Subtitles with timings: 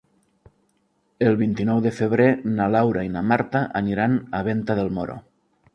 [1.27, 5.23] El vint-i-nou de febrer na Laura i na Marta aniran a Venta del Moro.